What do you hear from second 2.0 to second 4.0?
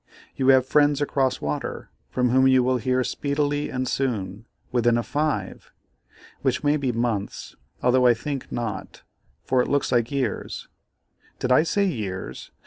from whom you will hear speedily and